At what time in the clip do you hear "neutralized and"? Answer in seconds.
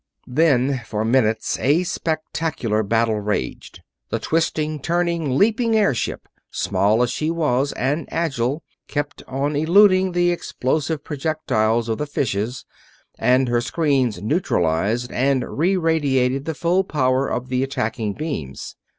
14.23-15.45